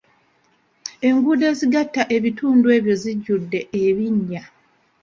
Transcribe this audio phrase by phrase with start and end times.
[1.07, 4.43] Enguudo ezigatta ebitundu ebyo zijjudde ebinnya.